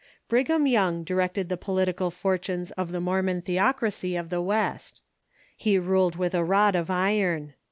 Brighani 0.31 0.71
Young 0.71 1.03
directed 1.03 1.47
the 1.47 1.57
political 1.61 2.09
fortunes 2.09 2.71
of 2.71 2.91
the 2.91 2.99
Mor 2.99 3.21
mon 3.21 3.43
theocracy 3.43 4.15
of 4.15 4.29
the 4.29 4.41
West. 4.41 4.99
He 5.55 5.77
ruled 5.77 6.15
with 6.15 6.33
a 6.33 6.43
rod 6.43 6.75
of 6.75 6.89
iron. 6.89 7.53